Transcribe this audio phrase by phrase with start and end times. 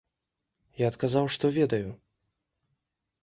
[0.83, 1.89] Я адказаў, што ведаю.